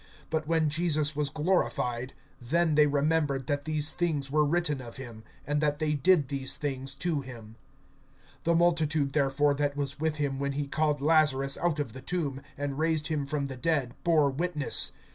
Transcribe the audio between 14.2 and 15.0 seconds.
witness.